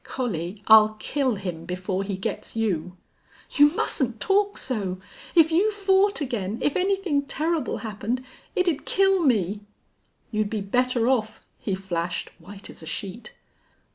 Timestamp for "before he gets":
1.65-2.55